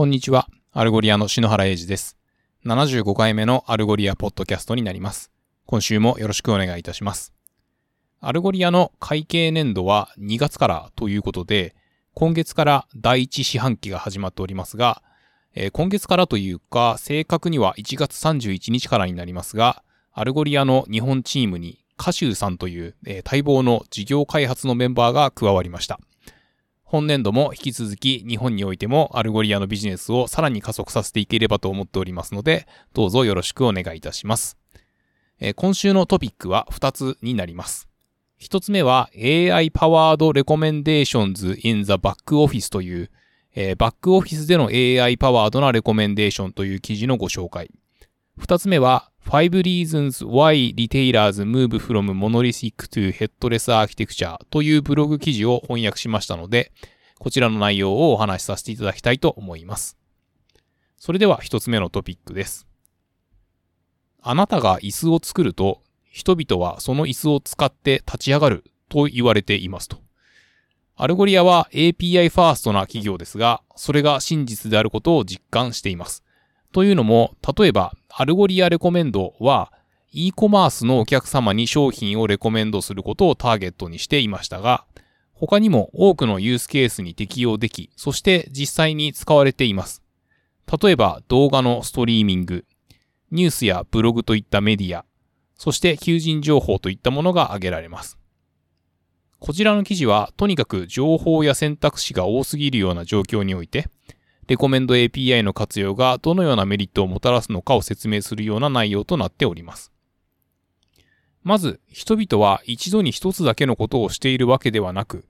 [0.00, 0.48] こんにちは。
[0.72, 2.16] アルゴリアの篠原英二です。
[2.64, 5.30] 75回目のアルゴリアポッドキャストになります。
[5.66, 7.34] 今週もよろしくお願いいたします。
[8.18, 11.76] アルゴリアの会計年度は2月からということで、
[12.14, 15.02] 今月から第1四半期が始まっておりますが、
[15.54, 19.82] えー今月からというか、正確には1月31日からになりますが、
[20.14, 26.00] アルゴリアの日本チームにカシューさんという、えー待望の事業開発のメンバーが加わりました。
[26.90, 34.56] 本年度も引き続き日本においてもアルゴリアのビジネスをさらに加速させていければと思っておりますので、どうぞよろしくお願いいたします。
[35.38, 37.88] えー今週のトピックは2つになります。
[38.40, 43.10] 1つ目は AI Powered Recommendations in the Back Office という、
[43.54, 47.70] えーバックオフィスでの AI パワードなレコメンデーションという記事のご紹介。
[48.40, 56.72] 2つ目は5 Reasons Why Retailers Move from Monolithic to Headless Architecture というブログ記事を翻訳しましたので、
[57.18, 59.96] こちらの内容をお話しさせていただきたいと思います。
[60.96, 62.66] それでは1つ目のトピックです。
[64.20, 69.98] あなたが椅子を作ると、人々はその椅子を使って立ち上がると言われていますと。
[70.96, 76.24] アルゴリアは API ファーストな企業ですが、それが真実であることを実感しています。
[76.72, 79.72] というのも、例えば、アルゴリアレコメンドは、
[80.12, 84.84] e コマースのお客様に商品をレコメンドすることをターゲットにしていましたが、
[85.32, 90.02] 他にも多くのユースケースに適用でき、そして実際に使われています。
[90.82, 92.64] 例えば、動画のストリーミング、
[93.30, 95.04] ニュースやブログといったメディア、
[95.56, 98.18] そして求人情報といったものが挙げられます。
[99.38, 103.88] こちらの記事は、とにかく情報や選択肢が多すぎるような状況において、
[104.50, 109.92] レコメンド API の活用がどのようなメリットをもたらすのかを説明するような内容となっております。
[111.44, 115.24] まず、人々は一度に一つだけのことをしているわけではなく、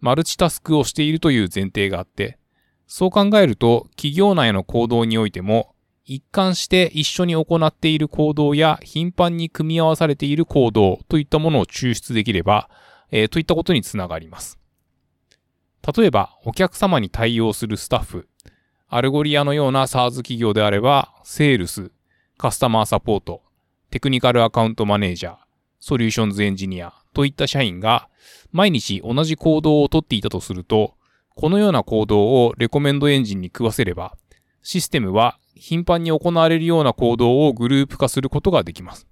[0.00, 2.38] マルチタスクをしているという前提があって、
[2.86, 5.74] そう考えると、企業内の行動においても、
[6.06, 12.70] 一貫して一緒に行っている行動や頻繁に組み合わされている行動といったものを抽出できれば、
[13.10, 14.58] えーといったことにつながります。
[15.94, 18.28] 例えば、お客様に対応するスタッフ、
[18.94, 21.92] アルゴリアのような SaaS 企業であれば、セールス、
[22.36, 23.40] カスタマーサポート、
[23.90, 25.36] テクニカルアカウントマネージャー、
[25.80, 28.10] ソリューションズエンジニアといった社員が、
[28.50, 30.92] 毎日同じ行動をとっていたとすると、
[31.34, 34.14] このような行動をレコメンドエンジンに食わせれば、
[34.62, 39.06] システムは頻繁に行われるような行動をグループ化することができます。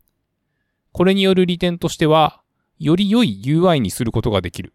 [0.92, 2.42] これによる利点としては、
[2.78, 4.74] より良い UI にすることができる。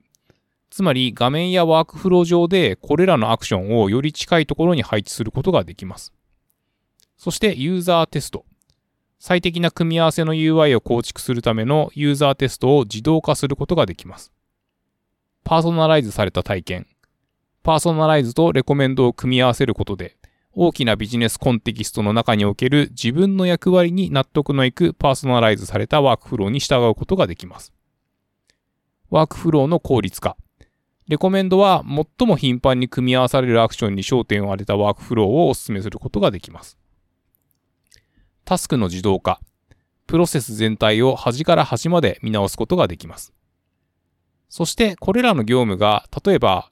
[0.75, 6.11] つまり画面やワークフロー上でこれらのアクションをより近いところに配置することができます。
[7.15, 8.43] そしてユーザーテスト。
[9.17, 14.33] 最適な組み合わせの UI を構築するためのユーザーテストを自動化することができます。
[15.45, 16.87] パーソナライズされた体験。
[17.63, 20.17] パーソナライズとレコメンドを組み合わせることで、
[20.51, 27.71] 大きなビジネスコンテキストの中における自分の役割に納得のいくパーソナライズされたワークフローに従うことができます。
[29.09, 30.35] ワークフローの効率化。
[31.07, 31.83] レコメンドは
[32.17, 36.79] 最も頻繁に組み合わされるアクションに焦点を当てたワークフローをお勧めすることができます。
[38.43, 39.39] タスクの自動化。
[40.07, 43.33] プロセス全体を端から端まで見直すことができます。
[44.49, 46.71] そしてこれらの業務が例えば、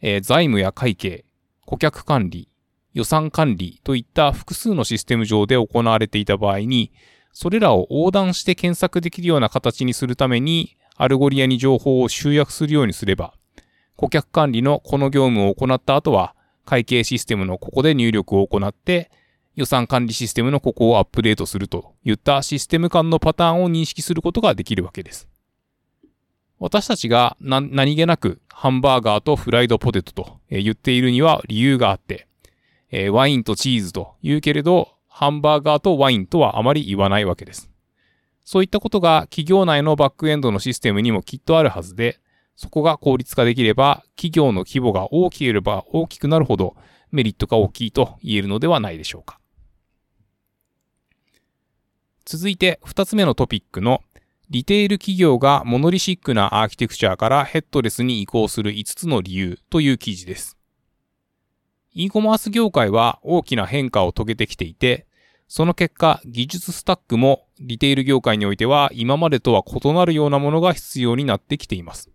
[0.00, 1.24] えー財務や会計、
[1.66, 2.48] 顧客管理、
[2.94, 6.92] 予算管理といった複数のシステム上で行われていた場合に、
[7.32, 13.34] それらを横断して検索できるような形にするために、アルゴリアに情報を集約するようにすれば、
[13.96, 19.10] 顧客管理のこの業務を行った後は、会計システムのここで入力を行って、
[19.54, 25.28] 予算管理システムのここをアップデートするといったシステム間のパターンを認識することができるわけです。
[26.58, 32.28] 私たちが何気なくハンバーガーとフライドポテトと言っているには理由があって、
[32.90, 37.70] えワインとチーズと言うけれど、ハンバーガーとワインとはあまり言わないわけです。
[38.44, 42.20] そういったことが企業内のバックエンドのシステムにもきっとあるはずで、
[42.56, 46.76] そこが効率化できれば、企業の規模が大きければ大きくなるほど
[47.10, 49.38] メリットが大きいと言えるのではないでしょうか。
[52.24, 54.02] 続いて二つ目のトピックの
[54.48, 60.56] リテール企業がモノリシックなアーキテクチャからヘッドレスに移行する5つの理由という記事です。
[61.94, 65.06] e コマース業界は大きな変化を遂げてきていて、
[65.48, 72.10] その結果、技術スタックもリテール業界においては今までとは異なるようなものが必要になってきています。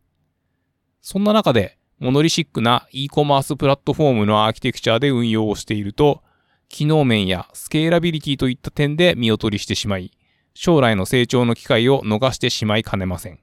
[1.10, 6.22] そんな中で、モノリシックな e コマースプラットフォームのアーキテクチャで運用をしていると、
[6.68, 10.12] 機能面やスケーラビリティといった点で見劣りしてしまい、
[10.54, 13.40] 将来の成長の機会を逃してしまいかねません。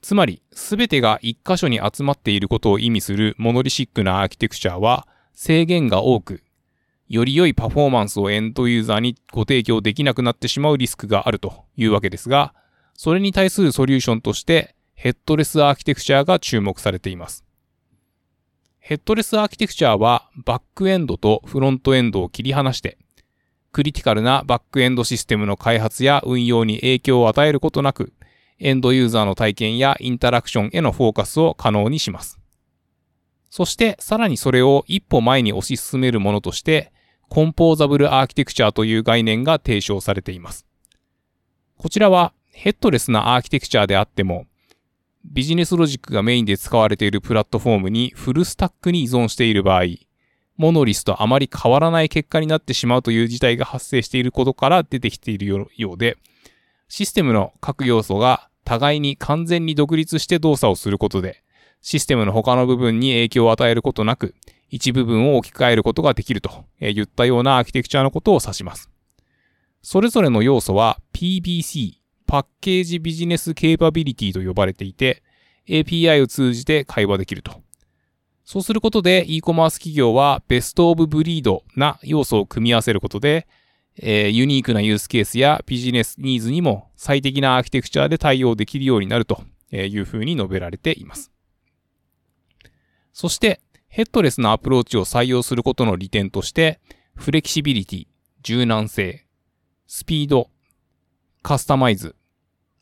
[0.00, 6.42] つまり、すべてが一箇所に集まっていることを意味するモノリシックなアーキテクチャは、制限が多く、
[7.06, 12.54] より良いパフォーマンスをエンドユーザーにご提供できなくなってしまうリスクがあるというわけですが、
[12.94, 17.44] それに対するソリューションとしてヘッドレスアーキテクチャが注目されています。
[18.78, 22.98] ヘッドレスアーキテクチャはバックエンドとフロントエンドを切り離して、
[23.72, 28.12] クリティカルなバックエンドシステムの開発や運用に影響を与えることなく、
[28.60, 32.38] エンドユーザーの体験やインタラクションへのフォーカスを可能にします。
[33.50, 36.92] そしてさらにそれを一歩前に推し進めるものとして、
[37.28, 40.66] コンポーザブルアーキテクチャという概念が提唱されています。
[41.78, 44.46] こちらはヘッドレスなアーキテクチャであっても、
[45.24, 49.84] ビジネスロジックがメインで使われているプラットフォームにフルスタックに依存している場合、
[50.56, 56.16] モノリスとあまり変わらない結果になってしまうという事態が発生していることから出てきているようで、
[56.88, 61.42] システムの各要素が互いに完全に独立して動作をすることで、
[61.80, 64.34] システムの他の部分に影響を与えることなく、
[64.68, 68.90] 一部分を置き換えることができると言ったようなアーキテクチャのことを指します。
[69.82, 75.22] それぞれの要素は PBC、パッケージビジネスケーパビリティと呼ばれていて、
[75.68, 77.62] API を通じて会話できると。
[78.44, 83.48] そうすることで e コマース企業はベストオブブリードな要素を組み合わせることで、
[83.96, 89.42] えー、ユニークなユースケースやビジネスニーズにも最適なアーキテクチャで対応できるようになると
[89.72, 91.30] いうふうに述べられています。
[93.12, 96.80] そして、ヘッドレスなアプローチを採用することの利点として、
[97.14, 98.06] フレキシビリティ、
[98.42, 99.24] 柔軟性、
[99.86, 100.50] スピード、
[101.44, 102.16] カスタマイズ、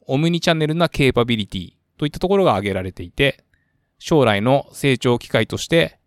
[0.07, 3.43] オムニチャンネルなケーパビリティといったところが挙げられていて、
[3.99, 5.99] 将来の成長機会として、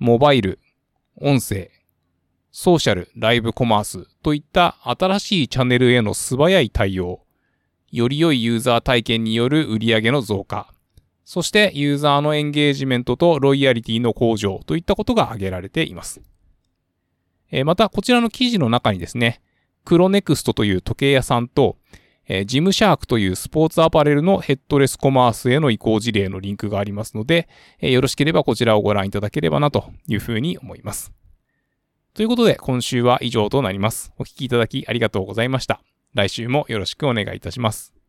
[0.00, 0.58] モバイル、
[1.20, 1.70] 音声、
[2.50, 7.20] ソーシャル、ライブコマースといった新しいチャンネルへの素早い対応、
[7.92, 10.74] より良いユーザー体験による売上の増加、
[11.24, 16.20] そしてユーザーのエンゲージメントとロイヤリティの向上といったことが挙げられています。
[17.64, 19.40] また、こちらの記事の中にですね、
[19.84, 21.76] クロネクストという時計屋さんと、
[22.28, 27.48] えー、ジムシャークというスポーツアパレルのヘッドレスコマースへの移行事例のリンクがありますので、
[27.80, 31.12] えー、よろしければこちらをご覧いただければなというふうに思います。
[32.14, 34.12] ということで、今週は以上となります。
[34.18, 35.80] お聴きいただきありがとうございました。
[36.14, 37.99] 来週もよろしくお願いいたします。